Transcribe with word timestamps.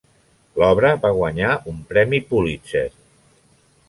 L'obra 0.61 0.89
va 1.03 1.11
guanyar 1.17 1.51
un 1.73 1.77
Premi 1.91 2.21
Pulitzer. 2.31 2.85